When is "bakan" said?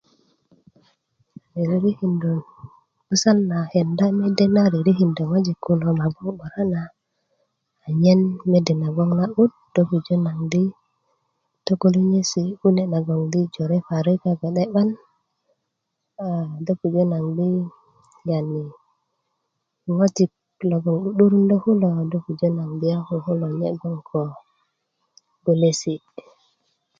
6.39-6.67